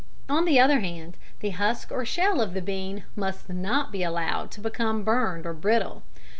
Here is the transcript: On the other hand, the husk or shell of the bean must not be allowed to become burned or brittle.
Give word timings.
On 0.27 0.45
the 0.45 0.59
other 0.59 0.79
hand, 0.79 1.15
the 1.41 1.51
husk 1.51 1.91
or 1.91 2.05
shell 2.05 2.41
of 2.41 2.55
the 2.55 2.61
bean 2.63 3.03
must 3.15 3.49
not 3.49 3.91
be 3.91 4.01
allowed 4.01 4.49
to 4.49 4.59
become 4.59 5.03
burned 5.03 5.45
or 5.45 5.53
brittle. 5.53 6.01